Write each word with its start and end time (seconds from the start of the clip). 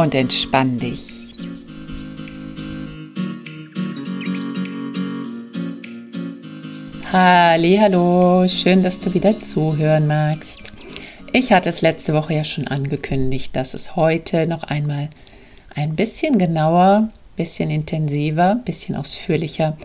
Und 0.00 0.14
entspann 0.14 0.78
dich. 0.78 1.08
Hallo, 7.12 8.48
schön, 8.48 8.82
dass 8.82 9.00
du 9.00 9.12
wieder 9.12 9.38
zuhören 9.38 10.06
magst. 10.06 10.72
Ich 11.34 11.52
hatte 11.52 11.68
es 11.68 11.82
letzte 11.82 12.14
Woche 12.14 12.32
ja 12.32 12.44
schon 12.44 12.66
angekündigt, 12.66 13.54
dass 13.54 13.74
es 13.74 13.94
heute 13.94 14.46
noch 14.46 14.62
einmal 14.62 15.10
ein 15.74 15.96
bisschen 15.96 16.38
genauer, 16.38 17.10
bisschen 17.36 17.68
intensiver, 17.68 18.54
bisschen 18.64 18.96
ausführlicher 18.96 19.76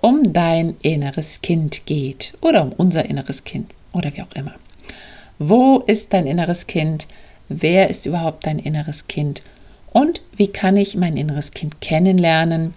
um 0.00 0.32
dein 0.32 0.76
inneres 0.82 1.40
Kind 1.42 1.86
geht 1.86 2.34
oder 2.40 2.62
um 2.62 2.70
unser 2.70 3.06
inneres 3.06 3.42
Kind 3.42 3.72
oder 3.92 4.14
wie 4.14 4.22
auch 4.22 4.36
immer. 4.36 4.54
Wo 5.40 5.80
ist 5.88 6.12
dein 6.12 6.28
inneres 6.28 6.68
Kind? 6.68 7.08
Wer 7.48 7.90
ist 7.90 8.06
überhaupt 8.06 8.46
dein 8.46 8.60
inneres 8.60 9.08
Kind? 9.08 9.42
Und 9.96 10.20
wie 10.36 10.48
kann 10.48 10.76
ich 10.76 10.94
mein 10.94 11.16
inneres 11.16 11.52
Kind 11.52 11.80
kennenlernen? 11.80 12.74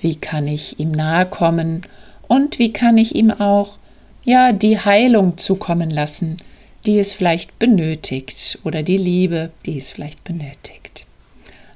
Wie 0.00 0.16
kann 0.16 0.48
ich 0.48 0.80
ihm 0.80 0.90
nahe 0.90 1.24
kommen? 1.24 1.82
Und 2.26 2.58
wie 2.58 2.72
kann 2.72 2.98
ich 2.98 3.14
ihm 3.14 3.30
auch 3.30 3.78
ja 4.24 4.50
die 4.50 4.76
Heilung 4.76 5.38
zukommen 5.38 5.90
lassen, 5.90 6.38
die 6.84 6.98
es 6.98 7.14
vielleicht 7.14 7.60
benötigt 7.60 8.58
oder 8.64 8.82
die 8.82 8.96
Liebe, 8.96 9.52
die 9.64 9.78
es 9.78 9.92
vielleicht 9.92 10.24
benötigt. 10.24 11.06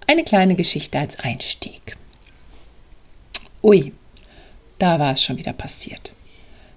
Eine 0.09 0.25
kleine 0.25 0.57
Geschichte 0.57 0.99
als 0.99 1.21
Einstieg. 1.21 1.97
Ui, 3.63 3.93
da 4.81 4.99
war 4.99 5.13
es 5.13 5.23
schon 5.23 5.37
wieder 5.37 5.53
passiert. 5.53 6.11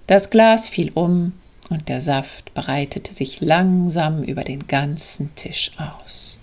Das 0.06 0.30
Glas 0.30 0.68
fiel 0.68 0.92
um 0.94 1.32
und 1.68 1.88
der 1.88 2.00
Saft 2.00 2.54
breitete 2.54 3.12
sich 3.12 3.40
langsam 3.40 4.22
über 4.22 4.44
den 4.44 4.68
ganzen 4.68 5.34
Tisch 5.34 5.72
aus. 5.78 6.38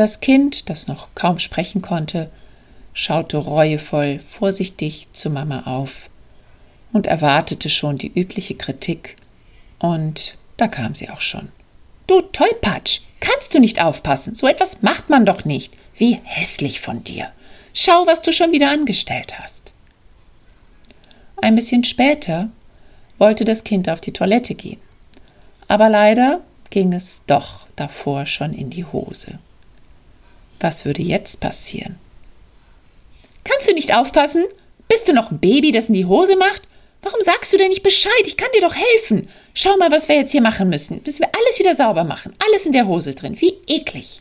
Das 0.00 0.20
Kind, 0.20 0.70
das 0.70 0.86
noch 0.86 1.08
kaum 1.14 1.38
sprechen 1.38 1.82
konnte, 1.82 2.30
schaute 2.94 3.36
reuevoll 3.36 4.18
vorsichtig 4.20 5.08
zu 5.12 5.28
Mama 5.28 5.64
auf 5.66 6.08
und 6.94 7.06
erwartete 7.06 7.68
schon 7.68 7.98
die 7.98 8.10
übliche 8.10 8.54
Kritik, 8.54 9.16
und 9.78 10.38
da 10.56 10.68
kam 10.68 10.94
sie 10.94 11.10
auch 11.10 11.20
schon. 11.20 11.50
Du 12.06 12.22
Tollpatsch, 12.22 13.00
kannst 13.20 13.52
du 13.52 13.60
nicht 13.60 13.82
aufpassen? 13.82 14.34
So 14.34 14.46
etwas 14.46 14.80
macht 14.80 15.10
man 15.10 15.26
doch 15.26 15.44
nicht. 15.44 15.74
Wie 15.94 16.18
hässlich 16.24 16.80
von 16.80 17.04
dir. 17.04 17.30
Schau, 17.74 18.06
was 18.06 18.22
du 18.22 18.32
schon 18.32 18.52
wieder 18.52 18.70
angestellt 18.70 19.38
hast. 19.38 19.74
Ein 21.42 21.56
bisschen 21.56 21.84
später 21.84 22.48
wollte 23.18 23.44
das 23.44 23.64
Kind 23.64 23.86
auf 23.90 24.00
die 24.00 24.14
Toilette 24.14 24.54
gehen. 24.54 24.80
Aber 25.68 25.90
leider 25.90 26.40
ging 26.70 26.94
es 26.94 27.20
doch 27.26 27.66
davor 27.76 28.24
schon 28.24 28.54
in 28.54 28.70
die 28.70 28.86
Hose. 28.86 29.38
Was 30.60 30.84
würde 30.84 31.02
jetzt 31.02 31.40
passieren? 31.40 31.98
Kannst 33.44 33.68
du 33.68 33.74
nicht 33.74 33.94
aufpassen? 33.94 34.44
Bist 34.88 35.08
du 35.08 35.12
noch 35.12 35.30
ein 35.30 35.38
Baby, 35.40 35.72
das 35.72 35.88
in 35.88 35.94
die 35.94 36.04
Hose 36.04 36.36
macht? 36.36 36.62
Warum 37.02 37.20
sagst 37.22 37.52
du 37.52 37.56
denn 37.56 37.70
nicht 37.70 37.82
Bescheid? 37.82 38.12
Ich 38.26 38.36
kann 38.36 38.50
dir 38.54 38.60
doch 38.60 38.74
helfen. 38.74 39.28
Schau 39.54 39.76
mal, 39.78 39.90
was 39.90 40.08
wir 40.08 40.16
jetzt 40.16 40.32
hier 40.32 40.42
machen 40.42 40.68
müssen. 40.68 40.94
Jetzt 40.94 41.06
müssen 41.06 41.20
wir 41.20 41.30
alles 41.34 41.58
wieder 41.58 41.74
sauber 41.74 42.04
machen. 42.04 42.34
Alles 42.46 42.66
in 42.66 42.72
der 42.72 42.86
Hose 42.86 43.14
drin. 43.14 43.40
Wie 43.40 43.56
eklig. 43.66 44.20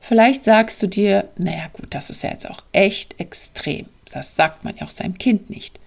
Vielleicht 0.00 0.44
sagst 0.44 0.82
du 0.82 0.88
dir, 0.88 1.28
naja 1.36 1.68
gut, 1.72 1.94
das 1.94 2.10
ist 2.10 2.24
ja 2.24 2.30
jetzt 2.30 2.50
auch 2.50 2.64
echt 2.72 3.20
extrem. 3.20 3.86
Das 4.12 4.34
sagt 4.34 4.64
man 4.64 4.76
ja 4.76 4.84
auch 4.84 4.90
seinem 4.90 5.16
Kind 5.16 5.50
nicht. 5.50 5.78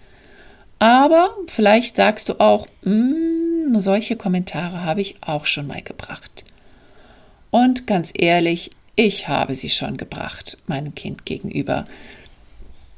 Aber 0.80 1.36
vielleicht 1.48 1.98
sagst 1.98 2.30
du 2.30 2.40
auch, 2.40 2.68
mm, 2.84 3.78
solche 3.80 4.16
Kommentare 4.16 4.86
habe 4.86 5.02
ich 5.02 5.18
auch 5.22 5.46
schon 5.46 5.68
mal 5.68 5.82
gebracht. 5.82 6.46
Und 7.54 7.86
ganz 7.86 8.12
ehrlich, 8.18 8.72
ich 8.96 9.28
habe 9.28 9.54
sie 9.54 9.70
schon 9.70 9.96
gebracht, 9.96 10.58
meinem 10.66 10.96
Kind 10.96 11.24
gegenüber. 11.24 11.86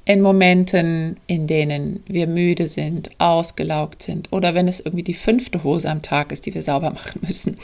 In 0.05 0.21
Momenten, 0.21 1.17
in 1.27 1.45
denen 1.45 2.01
wir 2.07 2.25
müde 2.25 2.67
sind, 2.67 3.09
ausgelaugt 3.19 4.01
sind 4.01 4.31
oder 4.31 4.53
wenn 4.53 4.69
es 4.69 4.79
irgendwie 4.79 5.03
die 5.03 5.13
fünfte 5.13 5.65
Hose 5.65 5.89
am 5.89 6.01
Tag 6.01 6.31
ist, 6.31 6.45
die 6.45 6.53
wir 6.53 6.63
sauber 6.63 6.91
machen 6.93 7.19
müssen. 7.27 7.57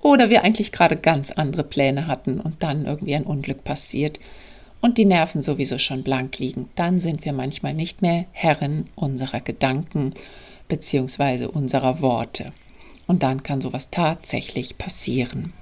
Oder 0.00 0.30
wir 0.30 0.42
eigentlich 0.42 0.72
gerade 0.72 0.96
ganz 0.96 1.30
andere 1.30 1.62
Pläne 1.62 2.08
hatten 2.08 2.40
und 2.40 2.60
dann 2.60 2.86
irgendwie 2.86 3.14
ein 3.14 3.22
Unglück 3.22 3.62
passiert 3.62 4.18
und 4.80 4.98
die 4.98 5.04
Nerven 5.04 5.42
sowieso 5.42 5.78
schon 5.78 6.02
blank 6.02 6.40
liegen. 6.40 6.68
Dann 6.74 6.98
sind 6.98 7.24
wir 7.24 7.32
manchmal 7.32 7.74
nicht 7.74 8.02
mehr 8.02 8.24
Herren 8.32 8.88
unserer 8.96 9.38
Gedanken 9.38 10.14
bzw. 10.66 11.44
unserer 11.44 12.00
Worte. 12.00 12.52
Und 13.06 13.22
dann 13.22 13.44
kann 13.44 13.60
sowas 13.60 13.90
tatsächlich 13.92 14.76
passieren. 14.76 15.52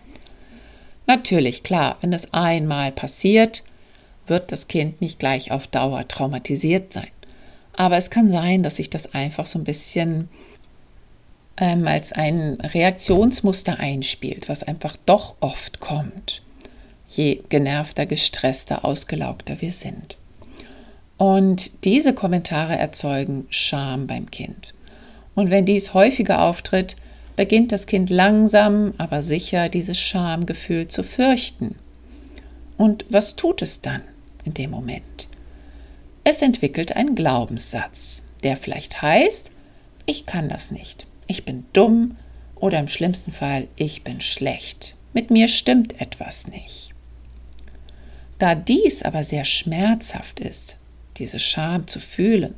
Natürlich, 1.10 1.64
klar, 1.64 1.96
wenn 2.02 2.12
es 2.12 2.32
einmal 2.32 2.92
passiert, 2.92 3.64
wird 4.28 4.52
das 4.52 4.68
Kind 4.68 5.00
nicht 5.00 5.18
gleich 5.18 5.50
auf 5.50 5.66
Dauer 5.66 6.06
traumatisiert 6.06 6.92
sein. 6.92 7.08
Aber 7.72 7.96
es 7.96 8.10
kann 8.10 8.30
sein, 8.30 8.62
dass 8.62 8.76
sich 8.76 8.90
das 8.90 9.12
einfach 9.12 9.46
so 9.46 9.58
ein 9.58 9.64
bisschen 9.64 10.28
ähm, 11.56 11.88
als 11.88 12.12
ein 12.12 12.60
Reaktionsmuster 12.60 13.80
einspielt, 13.80 14.48
was 14.48 14.62
einfach 14.62 14.96
doch 15.04 15.34
oft 15.40 15.80
kommt, 15.80 16.42
je 17.08 17.42
genervter, 17.48 18.06
gestresster, 18.06 18.84
ausgelaugter 18.84 19.60
wir 19.60 19.72
sind. 19.72 20.16
Und 21.16 21.84
diese 21.84 22.14
Kommentare 22.14 22.78
erzeugen 22.78 23.48
Scham 23.50 24.06
beim 24.06 24.30
Kind. 24.30 24.74
Und 25.34 25.50
wenn 25.50 25.66
dies 25.66 25.92
häufiger 25.92 26.42
auftritt, 26.42 26.94
beginnt 27.40 27.72
das 27.72 27.86
Kind 27.86 28.10
langsam, 28.10 28.92
aber 28.98 29.22
sicher 29.22 29.70
dieses 29.70 29.98
Schamgefühl 29.98 30.88
zu 30.88 31.02
fürchten. 31.02 31.74
Und 32.76 33.06
was 33.08 33.34
tut 33.34 33.62
es 33.62 33.80
dann 33.80 34.02
in 34.44 34.52
dem 34.52 34.70
Moment? 34.70 35.26
Es 36.22 36.42
entwickelt 36.42 36.94
einen 36.96 37.14
Glaubenssatz, 37.14 38.22
der 38.42 38.58
vielleicht 38.58 39.00
heißt, 39.00 39.50
ich 40.04 40.26
kann 40.26 40.50
das 40.50 40.70
nicht, 40.70 41.06
ich 41.28 41.46
bin 41.46 41.64
dumm 41.72 42.18
oder 42.56 42.78
im 42.78 42.88
schlimmsten 42.88 43.32
Fall, 43.32 43.68
ich 43.74 44.04
bin 44.04 44.20
schlecht, 44.20 44.94
mit 45.14 45.30
mir 45.30 45.48
stimmt 45.48 45.98
etwas 45.98 46.46
nicht. 46.46 46.90
Da 48.38 48.54
dies 48.54 49.02
aber 49.02 49.24
sehr 49.24 49.46
schmerzhaft 49.46 50.40
ist, 50.40 50.76
diese 51.16 51.38
Scham 51.38 51.88
zu 51.88 52.00
fühlen, 52.00 52.54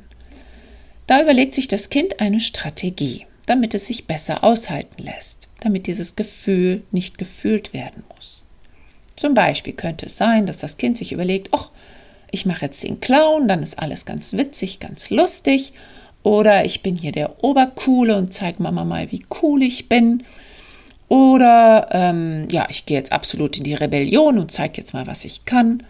da 1.07 1.21
überlegt 1.21 1.53
sich 1.53 1.69
das 1.69 1.87
Kind 1.89 2.19
eine 2.19 2.41
Strategie 2.41 3.25
damit 3.45 3.73
es 3.73 3.85
sich 3.87 4.05
besser 4.05 4.43
aushalten 4.43 5.03
lässt, 5.03 5.47
damit 5.59 5.87
dieses 5.87 6.15
Gefühl 6.15 6.83
nicht 6.91 7.17
gefühlt 7.17 7.73
werden 7.73 8.03
muss. 8.13 8.45
Zum 9.15 9.33
Beispiel 9.33 9.73
könnte 9.73 10.07
es 10.07 10.17
sein, 10.17 10.45
dass 10.45 10.57
das 10.57 10.77
Kind 10.77 10.97
sich 10.97 11.11
überlegt, 11.11 11.49
ach, 11.51 11.69
ich 12.31 12.45
mache 12.45 12.65
jetzt 12.65 12.83
den 12.83 12.99
Clown, 12.99 13.47
dann 13.47 13.61
ist 13.61 13.77
alles 13.77 14.05
ganz 14.05 14.33
witzig, 14.33 14.79
ganz 14.79 15.09
lustig, 15.09 15.73
oder 16.23 16.65
ich 16.65 16.81
bin 16.81 16.95
hier 16.95 17.11
der 17.11 17.43
Obercoole 17.43 18.15
und 18.15 18.33
zeige 18.33 18.63
Mama 18.63 18.85
mal, 18.85 19.11
wie 19.11 19.25
cool 19.41 19.61
ich 19.61 19.89
bin. 19.89 20.23
Oder 21.09 21.89
ähm, 21.91 22.47
ja, 22.49 22.65
ich 22.69 22.85
gehe 22.85 22.97
jetzt 22.97 23.11
absolut 23.11 23.57
in 23.57 23.65
die 23.65 23.73
Rebellion 23.73 24.39
und 24.39 24.51
zeige 24.51 24.77
jetzt 24.77 24.93
mal, 24.93 25.05
was 25.05 25.25
ich 25.25 25.45
kann. 25.45 25.83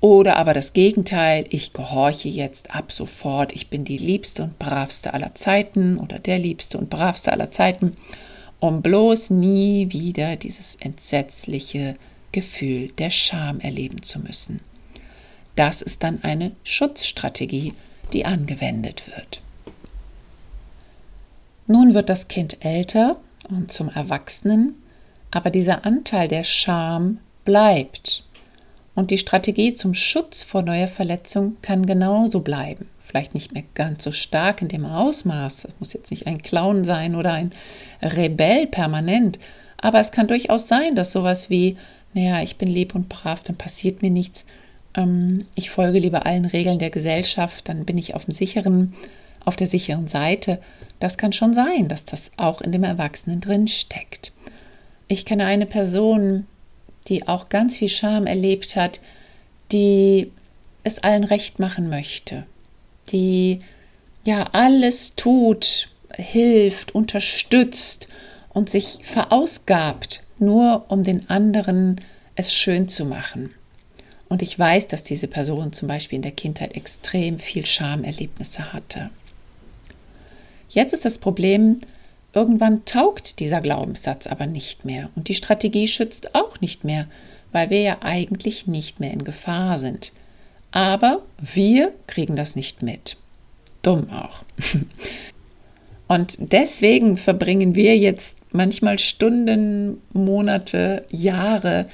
Oder 0.00 0.36
aber 0.36 0.54
das 0.54 0.72
Gegenteil, 0.72 1.44
ich 1.50 1.74
gehorche 1.74 2.28
jetzt 2.28 2.74
ab 2.74 2.90
sofort, 2.90 3.52
ich 3.52 3.68
bin 3.68 3.84
die 3.84 3.98
liebste 3.98 4.44
und 4.44 4.58
bravste 4.58 5.12
aller 5.12 5.34
Zeiten 5.34 5.98
oder 5.98 6.18
der 6.18 6.38
liebste 6.38 6.78
und 6.78 6.88
bravste 6.88 7.32
aller 7.32 7.50
Zeiten, 7.50 7.96
um 8.60 8.80
bloß 8.80 9.30
nie 9.30 9.92
wieder 9.92 10.36
dieses 10.36 10.76
entsetzliche 10.76 11.96
Gefühl 12.32 12.88
der 12.92 13.10
Scham 13.10 13.60
erleben 13.60 14.02
zu 14.02 14.20
müssen. 14.20 14.60
Das 15.54 15.82
ist 15.82 16.02
dann 16.02 16.22
eine 16.22 16.52
Schutzstrategie, 16.64 17.74
die 18.14 18.24
angewendet 18.24 19.02
wird. 19.06 19.42
Nun 21.66 21.92
wird 21.92 22.08
das 22.08 22.28
Kind 22.28 22.64
älter 22.64 23.16
und 23.50 23.70
zum 23.70 23.90
Erwachsenen, 23.90 24.74
aber 25.30 25.50
dieser 25.50 25.84
Anteil 25.84 26.26
der 26.26 26.44
Scham 26.44 27.18
bleibt 27.44 28.24
und 29.00 29.10
die 29.10 29.18
Strategie 29.18 29.74
zum 29.74 29.94
Schutz 29.94 30.42
vor 30.42 30.60
neuer 30.60 30.86
Verletzung 30.86 31.56
kann 31.62 31.86
genauso 31.86 32.40
bleiben, 32.40 32.86
vielleicht 33.06 33.32
nicht 33.32 33.52
mehr 33.52 33.64
ganz 33.74 34.04
so 34.04 34.12
stark 34.12 34.60
in 34.60 34.68
dem 34.68 34.84
Ausmaß. 34.84 35.64
Es 35.64 35.74
muss 35.78 35.94
jetzt 35.94 36.10
nicht 36.10 36.26
ein 36.26 36.42
Clown 36.42 36.84
sein 36.84 37.16
oder 37.16 37.32
ein 37.32 37.52
Rebell 38.02 38.66
permanent, 38.66 39.38
aber 39.78 40.00
es 40.00 40.12
kann 40.12 40.28
durchaus 40.28 40.68
sein, 40.68 40.96
dass 40.96 41.12
sowas 41.12 41.48
wie, 41.48 41.78
naja, 42.12 42.42
ich 42.42 42.58
bin 42.58 42.68
lieb 42.68 42.94
und 42.94 43.08
brav, 43.08 43.42
dann 43.42 43.56
passiert 43.56 44.02
mir 44.02 44.10
nichts. 44.10 44.44
Ähm, 44.94 45.46
ich 45.54 45.70
folge 45.70 45.98
lieber 45.98 46.26
allen 46.26 46.44
Regeln 46.44 46.78
der 46.78 46.90
Gesellschaft, 46.90 47.70
dann 47.70 47.86
bin 47.86 47.96
ich 47.96 48.14
auf 48.14 48.26
dem 48.26 48.32
sicheren, 48.32 48.92
auf 49.46 49.56
der 49.56 49.66
sicheren 49.66 50.08
Seite. 50.08 50.60
Das 50.98 51.16
kann 51.16 51.32
schon 51.32 51.54
sein, 51.54 51.88
dass 51.88 52.04
das 52.04 52.32
auch 52.36 52.60
in 52.60 52.70
dem 52.70 52.84
Erwachsenen 52.84 53.40
drin 53.40 53.66
steckt. 53.66 54.32
Ich 55.08 55.24
kenne 55.24 55.46
eine 55.46 55.64
Person, 55.64 56.46
die 57.10 57.28
auch 57.28 57.50
ganz 57.50 57.76
viel 57.76 57.90
Scham 57.90 58.26
erlebt 58.26 58.76
hat, 58.76 59.00
die 59.72 60.30
es 60.82 60.98
allen 61.00 61.24
recht 61.24 61.58
machen 61.58 61.90
möchte, 61.90 62.46
die 63.12 63.60
ja 64.24 64.44
alles 64.52 65.14
tut, 65.16 65.90
hilft, 66.14 66.94
unterstützt 66.94 68.08
und 68.50 68.70
sich 68.70 69.00
verausgabt, 69.02 70.22
nur 70.38 70.86
um 70.88 71.04
den 71.04 71.28
anderen 71.28 72.00
es 72.36 72.54
schön 72.54 72.88
zu 72.88 73.04
machen. 73.04 73.50
Und 74.28 74.42
ich 74.42 74.58
weiß, 74.58 74.86
dass 74.88 75.02
diese 75.02 75.26
Person 75.26 75.72
zum 75.72 75.88
Beispiel 75.88 76.16
in 76.16 76.22
der 76.22 76.30
Kindheit 76.30 76.76
extrem 76.76 77.40
viel 77.40 77.66
Schamerlebnisse 77.66 78.72
hatte. 78.72 79.10
Jetzt 80.68 80.92
ist 80.92 81.04
das 81.04 81.18
Problem, 81.18 81.80
irgendwann 82.32 82.84
taugt 82.84 83.40
dieser 83.40 83.60
Glaubenssatz 83.60 84.26
aber 84.26 84.46
nicht 84.46 84.84
mehr 84.84 85.10
und 85.16 85.28
die 85.28 85.34
Strategie 85.34 85.88
schützt 85.88 86.34
auch 86.34 86.60
nicht 86.60 86.84
mehr, 86.84 87.06
weil 87.52 87.70
wir 87.70 87.80
ja 87.80 87.98
eigentlich 88.02 88.66
nicht 88.66 89.00
mehr 89.00 89.12
in 89.12 89.24
Gefahr 89.24 89.78
sind. 89.78 90.12
Aber 90.72 91.22
wir 91.54 91.92
kriegen 92.06 92.36
das 92.36 92.54
nicht 92.54 92.82
mit. 92.82 93.16
Dumm 93.82 94.10
auch. 94.10 94.42
Und 96.06 96.38
deswegen 96.40 97.16
verbringen 97.16 97.76
wir 97.76 97.96
jetzt 97.96 98.36
manchmal 98.50 98.98
Stunden, 98.98 100.00
Monate, 100.12 101.04
Jahre, 101.10 101.88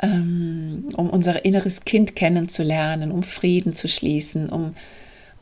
ähm, 0.00 0.84
um 0.96 1.10
unser 1.10 1.44
inneres 1.44 1.84
Kind 1.84 2.14
kennenzulernen, 2.14 3.10
um 3.10 3.24
Frieden 3.24 3.74
zu 3.74 3.88
schließen, 3.88 4.48
um 4.50 4.76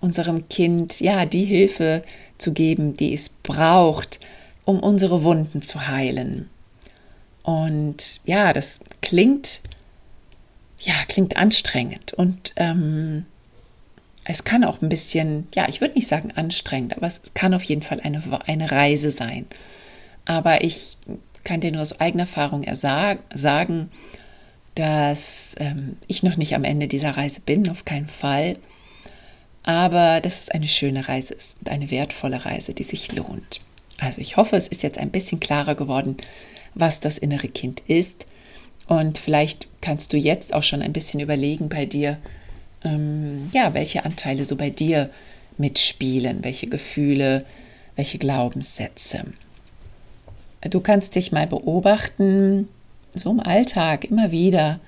unserem 0.01 0.49
Kind 0.49 1.01
ja 1.01 1.27
die 1.27 1.45
Hilfe 1.45 2.03
zu 2.03 2.28
geben, 2.53 2.97
die 2.97 3.13
es 3.15 3.29
braucht, 3.29 4.21
um 4.65 4.81
unsere 4.81 5.25
Wunden 5.25 5.63
zu 5.63 5.89
heilen. 5.89 6.49
Und 7.43 8.21
ja, 8.25 8.53
das 8.53 8.81
klingt 9.01 9.61
ja 10.81 10.95
klingt 11.09 11.37
anstrengend 11.37 12.13
und 12.13 12.53
ähm, 12.57 13.27
es 14.25 14.45
kann 14.45 14.63
auch 14.63 14.83
ein 14.83 14.91
bisschen, 14.91 15.49
ja, 15.55 15.67
ich 15.69 15.81
würde 15.81 15.95
nicht 15.95 16.07
sagen 16.07 16.33
anstrengend, 16.33 16.97
aber 16.97 17.07
es 17.07 17.23
kann 17.33 17.55
auf 17.55 17.63
jeden 17.65 17.83
Fall 17.83 18.01
eine, 18.01 18.23
eine 18.47 18.71
Reise 18.71 19.11
sein. 19.11 19.47
Aber 20.27 20.63
ich 20.63 20.99
kann 21.45 21.63
dir 21.63 21.73
nur 21.73 21.81
aus 21.81 21.99
eigener 21.99 22.25
Erfahrung 22.25 22.67
sagen, 22.77 23.91
dass 24.75 25.55
ähm, 25.59 25.97
ich 26.07 26.23
noch 26.23 26.37
nicht 26.37 26.55
am 26.55 26.65
Ende 26.65 26.89
dieser 26.89 27.17
Reise 27.17 27.41
bin, 27.41 27.71
auf 27.71 27.87
keinen 27.87 28.09
Fall. 28.09 28.57
Aber 29.69 30.23
dass 30.23 30.41
es 30.41 30.49
eine 30.49 30.67
schöne 30.67 31.09
Reise 31.09 31.35
ist 31.35 31.59
und 31.61 31.69
eine 31.69 31.91
wertvolle 31.91 32.47
Reise, 32.47 32.73
die 32.73 32.85
sich 32.85 33.13
lohnt. 33.13 33.61
Also 33.99 34.23
ich 34.23 34.39
hoffe, 34.39 34.57
es 34.57 34.67
ist 34.67 34.83
jetzt 34.83 34.97
ein 34.97 35.11
bisschen 35.11 35.41
klarer 35.41 35.75
geworden, 35.75 36.17
was 36.75 37.01
das 37.01 37.19
innere 37.19 37.49
Kind 37.49 37.83
ist. 37.87 38.25
Und 38.87 39.19
vielleicht 39.19 39.69
kannst 39.83 40.15
du 40.15 40.17
jetzt 40.17 40.55
auch 40.55 40.63
schon 40.63 40.81
ein 40.81 40.95
bisschen 40.95 41.21
überlegen 41.21 41.69
bei 41.69 41.85
dir, 41.85 42.17
ähm, 42.83 43.51
ja, 43.53 43.75
welche 43.75 44.07
Anteile 44.07 44.47
so 44.47 44.57
bei 44.57 44.71
dir 44.71 45.11
mitspielen, 45.59 46.43
welche 46.45 46.69
Gefühle, 46.69 47.45
welche 47.95 48.17
Glaubenssätze. 48.17 49.27
Du 50.63 50.81
kannst 50.81 51.15
dich 51.15 51.31
mal 51.31 51.47
beobachten, 51.47 52.69
so 53.13 53.31
im 53.31 53.41
Alltag 53.41 54.07
immer 54.07 54.31
wieder, 54.31 54.81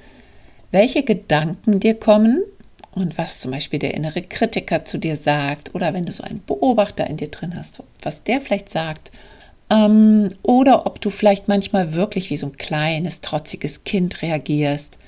welche 0.70 1.02
Gedanken 1.02 1.80
dir 1.80 1.96
kommen 1.96 2.44
und 2.92 3.18
was 3.18 3.40
zum 3.40 3.50
Beispiel 3.50 3.78
der 3.78 3.94
innere 3.94 4.22
Kritiker 4.22 4.84
zu 4.84 4.98
dir 4.98 5.16
sagt 5.16 5.74
oder 5.74 5.94
wenn 5.94 6.06
du 6.06 6.12
so 6.12 6.22
einen 6.22 6.42
Beobachter 6.44 7.06
in 7.06 7.16
dir 7.16 7.28
drin 7.28 7.54
hast, 7.56 7.82
was 8.02 8.24
der 8.24 8.40
vielleicht 8.40 8.70
sagt 8.70 9.10
ähm, 9.70 10.34
oder 10.42 10.86
ob 10.86 11.00
du 11.00 11.10
vielleicht 11.10 11.48
manchmal 11.48 11.94
wirklich 11.94 12.30
wie 12.30 12.36
so 12.36 12.46
ein 12.46 12.56
kleines, 12.56 13.20
trotziges 13.20 13.84
Kind 13.84 14.22
reagierst 14.22 14.98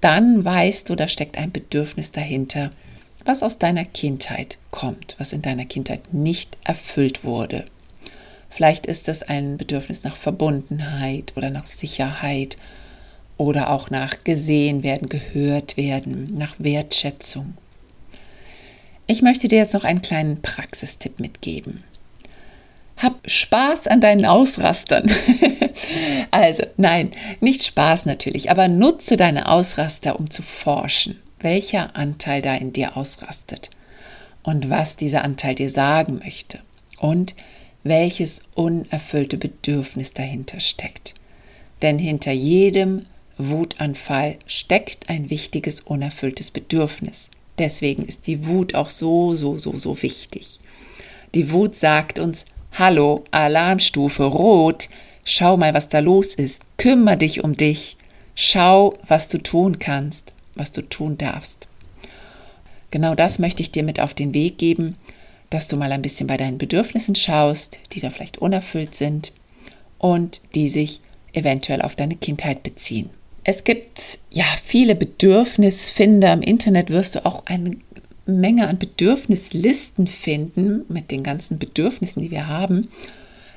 dann 0.00 0.44
weißt 0.44 0.88
du, 0.88 0.94
da 0.94 1.08
steckt 1.08 1.38
ein 1.38 1.52
Bedürfnis 1.52 2.12
dahinter, 2.12 2.70
was 3.24 3.42
aus 3.42 3.58
deiner 3.58 3.84
Kindheit 3.84 4.58
kommt, 4.70 5.16
was 5.18 5.32
in 5.32 5.42
deiner 5.42 5.64
Kindheit 5.64 6.12
nicht 6.14 6.58
erfüllt 6.64 7.24
wurde. 7.24 7.64
Vielleicht 8.48 8.86
ist 8.86 9.08
es 9.08 9.22
ein 9.22 9.56
Bedürfnis 9.56 10.04
nach 10.04 10.16
Verbundenheit 10.16 11.32
oder 11.36 11.50
nach 11.50 11.66
Sicherheit 11.66 12.56
oder 13.38 13.70
auch 13.70 13.90
nach 13.90 14.24
gesehen 14.24 14.82
werden, 14.82 15.08
gehört 15.08 15.76
werden, 15.76 16.36
nach 16.36 16.54
Wertschätzung. 16.58 17.54
Ich 19.06 19.22
möchte 19.22 19.48
dir 19.48 19.58
jetzt 19.58 19.74
noch 19.74 19.84
einen 19.84 20.02
kleinen 20.02 20.42
Praxistipp 20.42 21.20
mitgeben. 21.20 21.84
Hab 22.96 23.30
Spaß 23.30 23.86
an 23.88 24.00
deinen 24.00 24.24
Ausrastern. 24.24 25.10
also, 26.30 26.64
nein, 26.76 27.10
nicht 27.40 27.62
Spaß 27.62 28.06
natürlich, 28.06 28.50
aber 28.50 28.68
nutze 28.68 29.16
deine 29.16 29.48
Ausraster, 29.48 30.18
um 30.18 30.30
zu 30.30 30.42
forschen, 30.42 31.20
welcher 31.40 31.94
Anteil 31.94 32.40
da 32.40 32.54
in 32.54 32.72
dir 32.72 32.96
ausrastet 32.96 33.70
und 34.42 34.70
was 34.70 34.96
dieser 34.96 35.24
Anteil 35.24 35.54
dir 35.54 35.68
sagen 35.70 36.20
möchte 36.24 36.60
und 36.98 37.34
welches 37.84 38.40
unerfüllte 38.54 39.36
Bedürfnis 39.36 40.14
dahinter 40.14 40.60
steckt. 40.60 41.14
Denn 41.82 41.98
hinter 41.98 42.32
jedem 42.32 43.04
Wutanfall 43.38 44.36
steckt 44.46 45.08
ein 45.08 45.30
wichtiges 45.30 45.80
unerfülltes 45.80 46.50
Bedürfnis. 46.50 47.30
Deswegen 47.58 48.04
ist 48.04 48.26
die 48.26 48.46
Wut 48.46 48.74
auch 48.74 48.90
so, 48.90 49.34
so, 49.34 49.58
so, 49.58 49.78
so 49.78 50.02
wichtig. 50.02 50.58
Die 51.34 51.50
Wut 51.50 51.76
sagt 51.76 52.18
uns, 52.18 52.46
Hallo, 52.72 53.24
Alarmstufe 53.30 54.24
Rot. 54.24 54.88
Schau 55.24 55.56
mal, 55.56 55.74
was 55.74 55.88
da 55.88 55.98
los 55.98 56.34
ist. 56.34 56.62
Kümmer 56.76 57.16
dich 57.16 57.42
um 57.42 57.56
dich. 57.56 57.96
Schau, 58.34 58.98
was 59.06 59.28
du 59.28 59.38
tun 59.38 59.78
kannst, 59.78 60.32
was 60.54 60.72
du 60.72 60.82
tun 60.82 61.16
darfst. 61.16 61.66
Genau 62.90 63.14
das 63.14 63.38
möchte 63.38 63.62
ich 63.62 63.72
dir 63.72 63.82
mit 63.82 63.98
auf 63.98 64.14
den 64.14 64.34
Weg 64.34 64.58
geben, 64.58 64.96
dass 65.50 65.68
du 65.68 65.76
mal 65.76 65.92
ein 65.92 66.02
bisschen 66.02 66.26
bei 66.26 66.36
deinen 66.36 66.58
Bedürfnissen 66.58 67.14
schaust, 67.14 67.78
die 67.92 68.00
da 68.00 68.10
vielleicht 68.10 68.38
unerfüllt 68.38 68.94
sind 68.94 69.32
und 69.98 70.40
die 70.54 70.68
sich 70.68 71.00
eventuell 71.32 71.82
auf 71.82 71.94
deine 71.94 72.16
Kindheit 72.16 72.62
beziehen. 72.62 73.10
Es 73.48 73.62
gibt 73.62 74.18
ja 74.28 74.44
viele 74.64 74.96
Bedürfnisfinder. 74.96 76.32
Im 76.32 76.42
Internet 76.42 76.90
wirst 76.90 77.14
du 77.14 77.24
auch 77.24 77.46
eine 77.46 77.76
Menge 78.26 78.66
an 78.66 78.80
Bedürfnislisten 78.80 80.08
finden 80.08 80.84
mit 80.88 81.12
den 81.12 81.22
ganzen 81.22 81.56
Bedürfnissen, 81.56 82.22
die 82.22 82.32
wir 82.32 82.48
haben. 82.48 82.88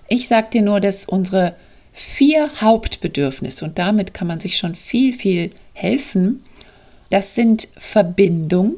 Ich 0.08 0.28
sage 0.28 0.50
dir 0.54 0.62
nur, 0.62 0.80
dass 0.80 1.06
unsere 1.06 1.56
vier 1.92 2.62
Hauptbedürfnisse, 2.62 3.66
und 3.66 3.80
damit 3.80 4.14
kann 4.14 4.28
man 4.28 4.40
sich 4.40 4.58
schon 4.58 4.76
viel, 4.76 5.16
viel 5.16 5.50
helfen, 5.74 6.44
das 7.10 7.34
sind 7.34 7.68
Verbindung, 7.76 8.76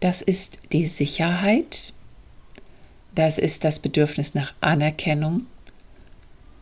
das 0.00 0.20
ist 0.20 0.58
die 0.72 0.84
Sicherheit, 0.84 1.94
das 3.14 3.38
ist 3.38 3.64
das 3.64 3.78
Bedürfnis 3.78 4.34
nach 4.34 4.52
Anerkennung 4.60 5.46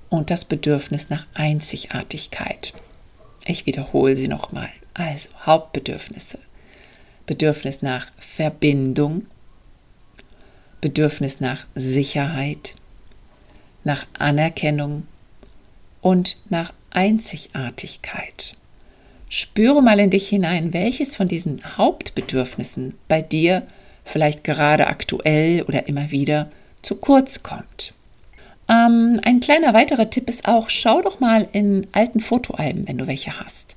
und 0.08 0.30
das 0.30 0.44
Bedürfnis 0.44 1.10
nach 1.10 1.26
Einzigartigkeit. 1.34 2.72
Ich 3.44 3.66
wiederhole 3.66 4.16
sie 4.16 4.28
nochmal. 4.28 4.70
Also 4.94 5.30
Hauptbedürfnisse. 5.44 6.38
Bedürfnis 7.26 7.82
nach 7.82 8.08
Verbindung, 8.18 9.26
Bedürfnis 10.80 11.40
nach 11.40 11.66
Sicherheit, 11.74 12.74
nach 13.84 14.06
Anerkennung 14.18 15.06
und 16.00 16.36
nach 16.50 16.72
Einzigartigkeit. 16.90 18.54
Spüre 19.30 19.82
mal 19.82 19.98
in 19.98 20.10
dich 20.10 20.28
hinein, 20.28 20.74
welches 20.74 21.16
von 21.16 21.28
diesen 21.28 21.78
Hauptbedürfnissen 21.78 22.98
bei 23.08 23.22
dir 23.22 23.66
vielleicht 24.04 24.44
gerade 24.44 24.88
aktuell 24.88 25.62
oder 25.62 25.88
immer 25.88 26.10
wieder 26.10 26.50
zu 26.82 26.96
kurz 26.96 27.42
kommt. 27.42 27.94
Ähm, 28.68 29.20
ein 29.24 29.40
kleiner 29.40 29.74
weiterer 29.74 30.10
Tipp 30.10 30.28
ist 30.28 30.46
auch, 30.46 30.70
schau 30.70 31.02
doch 31.02 31.20
mal 31.20 31.48
in 31.52 31.86
alten 31.92 32.20
Fotoalben, 32.20 32.86
wenn 32.86 32.98
du 32.98 33.06
welche 33.06 33.38
hast. 33.38 33.76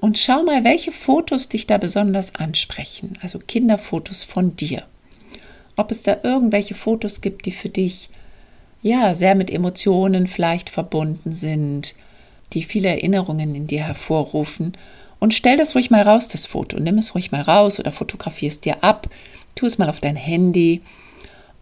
Und 0.00 0.18
schau 0.18 0.42
mal, 0.44 0.64
welche 0.64 0.92
Fotos 0.92 1.48
dich 1.48 1.66
da 1.66 1.78
besonders 1.78 2.34
ansprechen. 2.34 3.18
Also 3.20 3.38
Kinderfotos 3.38 4.22
von 4.22 4.54
dir. 4.56 4.84
Ob 5.76 5.90
es 5.90 6.02
da 6.02 6.18
irgendwelche 6.22 6.74
Fotos 6.74 7.20
gibt, 7.20 7.46
die 7.46 7.52
für 7.52 7.68
dich 7.68 8.10
ja 8.82 9.14
sehr 9.14 9.34
mit 9.34 9.50
Emotionen 9.50 10.26
vielleicht 10.28 10.70
verbunden 10.70 11.32
sind, 11.32 11.94
die 12.52 12.62
viele 12.62 12.88
Erinnerungen 12.88 13.54
in 13.54 13.66
dir 13.66 13.82
hervorrufen. 13.82 14.72
Und 15.18 15.34
stell 15.34 15.56
das 15.56 15.74
ruhig 15.74 15.90
mal 15.90 16.02
raus, 16.02 16.28
das 16.28 16.46
Foto. 16.46 16.78
Nimm 16.78 16.98
es 16.98 17.14
ruhig 17.14 17.32
mal 17.32 17.42
raus 17.42 17.80
oder 17.80 17.90
fotografier 17.90 18.48
es 18.48 18.60
dir 18.60 18.84
ab. 18.84 19.08
tu 19.56 19.66
es 19.66 19.78
mal 19.78 19.88
auf 19.88 19.98
dein 19.98 20.16
Handy 20.16 20.82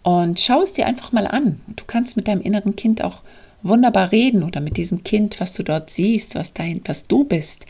und 0.07 0.39
schau 0.39 0.63
es 0.63 0.73
dir 0.73 0.87
einfach 0.87 1.11
mal 1.11 1.27
an. 1.27 1.61
Du 1.67 1.83
kannst 1.85 2.17
mit 2.17 2.29
deinem 2.29 2.41
inneren 2.41 2.77
Kind 2.77 3.03
auch 3.03 3.23
wunderbar 3.63 4.13
reden 4.13 4.45
oder 4.45 4.61
mit 4.61 4.77
diesem 4.77 5.03
Kind, 5.03 5.41
was 5.41 5.53
du 5.53 5.65
dort 5.65 5.91
siehst, 5.91 6.37
was 6.37 6.53
dein, 6.53 6.81
was 6.85 7.09
du 7.09 7.25
bist. 7.25 7.67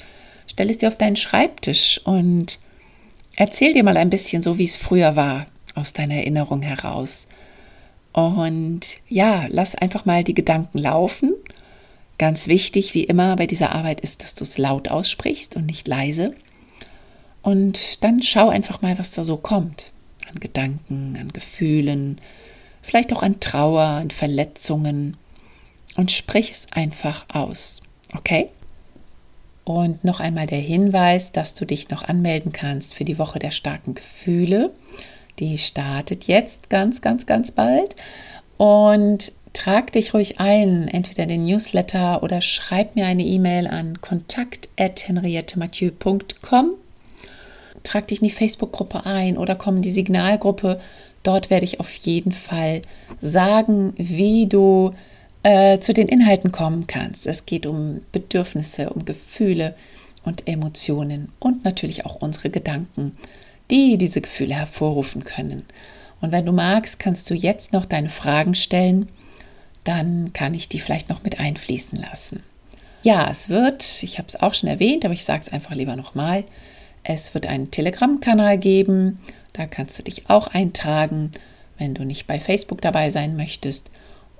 Stell 0.47 0.69
es 0.69 0.77
dir 0.77 0.89
auf 0.89 0.99
deinen 0.99 1.17
Schreibtisch 1.17 1.99
und 2.05 2.59
erzähl 3.37 3.73
dir 3.73 3.83
mal 3.85 3.97
ein 3.97 4.11
bisschen 4.11 4.43
so, 4.43 4.59
wie 4.59 4.67
es 4.67 4.77
früher 4.77 5.17
war, 5.17 5.47
aus 5.75 5.95
deiner 5.95 6.17
Erinnerung 6.17 6.61
heraus. 6.61 7.27
Und 8.13 8.83
ja, 9.09 9.47
lass 9.49 9.75
einfach 9.75 10.05
mal 10.05 10.23
die 10.23 10.35
Gedanken 10.35 10.77
laufen. 10.77 11.33
Ganz 12.19 12.49
wichtig, 12.49 12.93
wie 12.93 13.05
immer 13.05 13.35
bei 13.37 13.47
dieser 13.47 13.75
Arbeit 13.75 14.03
ist, 14.03 14.23
dass 14.23 14.35
du 14.35 14.45
es 14.45 14.59
laut 14.59 14.89
aussprichst 14.89 15.57
und 15.57 15.65
nicht 15.65 15.89
leise. 15.89 16.35
Und 17.41 18.05
dann 18.05 18.23
schau 18.23 18.51
einfach 18.51 18.83
mal, 18.83 18.99
was 18.99 19.13
da 19.13 19.25
so 19.25 19.39
kommt. 19.39 19.93
An 20.29 20.41
Gedanken, 20.41 21.17
an 21.21 21.33
Gefühlen, 21.33 22.21
vielleicht 22.83 23.13
auch 23.13 23.23
an 23.23 23.41
Trauer, 23.41 23.83
an 23.83 24.11
Verletzungen 24.11 25.17
und 25.97 26.13
sprich 26.13 26.53
es 26.53 26.67
einfach 26.73 27.27
aus. 27.33 27.83
Okay? 28.15 28.51
Und 29.65 30.05
noch 30.05 30.21
einmal 30.21 30.47
der 30.47 30.61
Hinweis, 30.61 31.33
dass 31.33 31.55
du 31.55 31.65
dich 31.65 31.89
noch 31.89 32.05
anmelden 32.05 32.53
kannst 32.53 32.95
für 32.95 33.05
die 33.05 33.19
Woche 33.19 33.41
der 33.41 33.51
starken 33.51 33.95
Gefühle. 33.95 34.73
Die 35.41 35.59
startet 35.59 36.25
jetzt 36.25 36.71
ganz, 36.71 37.01
ganz, 37.01 37.27
ganz 37.27 37.51
bald. 37.51 37.97
Und 38.57 39.33
trag 39.53 39.93
dich 39.93 40.15
ruhig 40.15 40.39
ein, 40.39 40.87
entweder 40.89 41.27
den 41.27 41.45
Newsletter 41.45 42.23
oder 42.23 42.41
schreib 42.41 42.95
mir 42.95 43.07
eine 43.07 43.25
E-Mail 43.25 43.67
an 43.67 44.01
kontakt.henriettemathieu.com. 44.01 46.71
Trag 47.87 48.09
dich 48.09 48.21
in 48.21 48.29
die 48.29 48.35
Facebook-Gruppe 48.35 49.07
ein 49.07 49.39
oder 49.39 49.55
komm 49.55 49.77
in 49.77 49.83
die 49.83 49.93
Signalgruppe. 49.93 50.81
Dort 51.23 51.51
werde 51.51 51.65
ich 51.65 51.79
auf 51.79 51.93
jeden 51.95 52.33
Fall 52.33 52.83
sagen, 53.23 53.95
wie 53.97 54.47
du 54.47 54.93
äh, 55.45 55.79
zu 55.79 55.95
den 55.95 56.09
Inhalten 56.09 56.51
kommen 56.51 56.89
kannst. 56.89 57.27
Es 57.27 57.47
geht 57.47 57.65
um 57.65 58.01
Bedürfnisse, 58.11 58.91
um 58.91 59.05
Gefühle 59.05 59.77
und 60.25 60.49
Emotionen 60.49 61.31
und 61.39 61.65
natürlich 61.65 62.05
auch 62.05 62.17
unsere 62.17 62.51
Gedanken, 62.51 63.17
die 63.71 63.99
diese 63.99 64.21
Gefühle 64.21 64.55
hervorrufen 64.55 65.23
können. 65.23 65.65
Und 66.21 66.33
wenn 66.33 66.47
du 66.47 66.53
magst, 66.53 66.99
kannst 66.99 67.31
du 67.31 67.35
jetzt 67.35 67.73
noch 67.73 67.85
deine 67.85 68.09
Fragen 68.09 68.57
stellen, 68.57 69.09
dann 69.85 70.33
kann 70.33 70.55
ich 70.55 70.69
die 70.69 70.81
vielleicht 70.81 71.09
noch 71.09 71.23
mit 71.23 71.39
einfließen 71.39 71.99
lassen. 72.01 72.43
Ja, 73.03 73.31
es 73.31 73.49
wird, 73.49 74.03
ich 74.03 74.19
habe 74.19 74.27
es 74.27 74.35
auch 74.35 74.55
schon 74.55 74.69
erwähnt, 74.69 75.05
aber 75.05 75.15
ich 75.15 75.25
sage 75.25 75.43
es 75.47 75.53
einfach 75.53 75.77
lieber 75.77 75.95
nochmal, 75.95 76.43
es 77.09 77.35
wird 77.35 77.47
einen 77.47 77.71
Telegram-Kanal 77.71 78.59
geben, 78.59 79.21
da 79.53 79.67
kannst 79.67 79.99
du 79.99 80.03
dich 80.03 80.29
auch 80.29 80.49
eintragen, 80.49 81.33
wenn 81.79 81.95
du 81.95 82.05
nicht 82.05 82.27
bei 82.27 82.41
Facebook 82.41 82.81
dabei 82.81 83.11
sein 83.11 83.37
möchtest. 83.37 83.91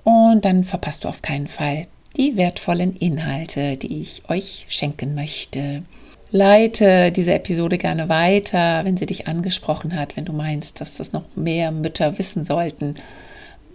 Und 0.03 0.45
dann 0.45 0.63
verpasst 0.63 1.03
du 1.03 1.07
auf 1.07 1.21
keinen 1.21 1.47
Fall 1.47 1.87
die 2.15 2.35
wertvollen 2.35 2.95
Inhalte, 2.95 3.77
die 3.77 4.01
ich 4.01 4.23
euch 4.27 4.65
schenken 4.69 5.15
möchte. 5.15 5.83
Leite 6.29 7.11
diese 7.11 7.33
Episode 7.33 7.77
gerne 7.77 8.09
weiter, 8.09 8.83
wenn 8.83 8.97
sie 8.97 9.05
dich 9.05 9.27
angesprochen 9.27 9.95
hat, 9.95 10.17
wenn 10.17 10.25
du 10.25 10.33
meinst, 10.33 10.81
dass 10.81 10.97
das 10.97 11.13
noch 11.13 11.23
mehr 11.35 11.71
Mütter 11.71 12.17
wissen 12.17 12.43
sollten. 12.43 12.95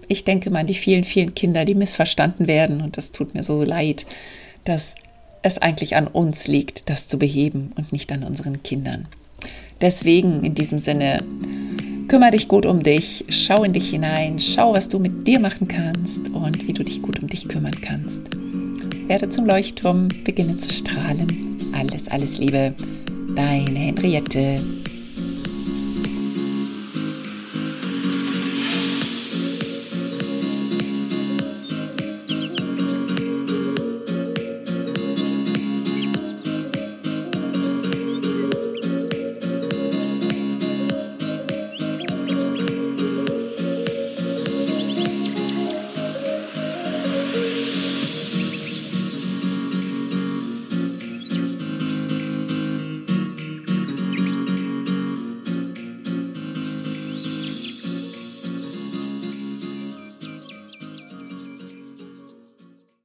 Ich 0.08 0.24
denke 0.24 0.50
mal 0.50 0.60
an 0.60 0.66
die 0.66 0.74
vielen, 0.74 1.04
vielen 1.04 1.34
Kinder, 1.34 1.64
die 1.64 1.74
missverstanden 1.74 2.46
werden 2.46 2.82
und 2.82 2.96
das 2.96 3.12
tut 3.12 3.34
mir 3.34 3.42
so 3.42 3.62
leid, 3.62 4.04
dass 4.64 4.94
es 5.42 5.58
eigentlich 5.58 5.96
an 5.96 6.06
uns 6.06 6.46
liegt, 6.46 6.88
das 6.88 7.08
zu 7.08 7.18
beheben 7.18 7.72
und 7.76 7.92
nicht 7.92 8.10
an 8.12 8.22
unseren 8.24 8.62
Kindern. 8.62 9.06
Deswegen 9.80 10.44
in 10.44 10.54
diesem 10.54 10.78
Sinne 10.78 11.18
Kümmere 12.12 12.32
dich 12.32 12.48
gut 12.48 12.66
um 12.66 12.82
dich, 12.82 13.24
schau 13.30 13.64
in 13.64 13.72
dich 13.72 13.88
hinein, 13.88 14.38
schau, 14.38 14.74
was 14.74 14.88
du 14.90 14.98
mit 14.98 15.26
dir 15.26 15.40
machen 15.40 15.66
kannst 15.66 16.28
und 16.28 16.66
wie 16.66 16.74
du 16.74 16.84
dich 16.84 17.00
gut 17.00 17.22
um 17.22 17.28
dich 17.28 17.48
kümmern 17.48 17.72
kannst. 17.80 18.20
Werde 19.06 19.30
zum 19.30 19.46
Leuchtturm, 19.46 20.08
beginne 20.22 20.58
zu 20.58 20.68
strahlen. 20.70 21.56
Alles, 21.72 22.08
alles 22.08 22.36
Liebe, 22.36 22.74
deine 23.34 23.78
Henriette. 23.78 24.60